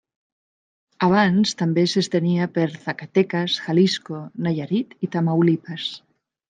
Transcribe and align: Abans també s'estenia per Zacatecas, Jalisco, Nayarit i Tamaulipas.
Abans 1.07 1.51
també 1.59 1.83
s'estenia 1.91 2.49
per 2.57 2.65
Zacatecas, 2.87 3.61
Jalisco, 3.67 4.27
Nayarit 4.49 5.01
i 5.09 5.15
Tamaulipas. 5.17 5.91